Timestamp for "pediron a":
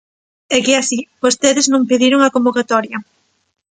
1.89-2.33